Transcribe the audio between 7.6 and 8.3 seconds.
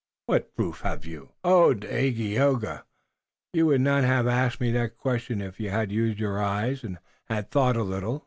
a little.